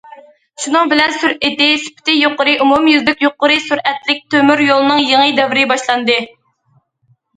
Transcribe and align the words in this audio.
شۇنىڭ 0.61 0.87
بىلەن، 0.93 1.11
سۈرئىتى، 1.23 1.67
سۈپىتى 1.83 2.15
يۇقىرى، 2.15 2.55
ئومۇميۈزلۈك 2.65 3.21
يۇقىرى 3.27 3.59
سۈرئەتلىك 3.67 4.25
تۆمۈريولنىڭ 4.37 5.05
يېڭى 5.13 5.31
دەۋرى 5.41 5.71
باشلاندى! 5.75 6.17